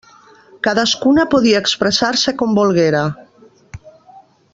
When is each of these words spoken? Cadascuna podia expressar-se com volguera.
Cadascuna 0.67 1.25
podia 1.33 1.61
expressar-se 1.65 2.33
com 2.39 2.57
volguera. 2.61 3.03